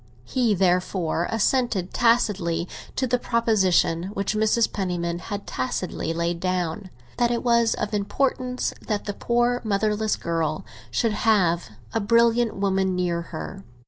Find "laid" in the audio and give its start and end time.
6.11-6.39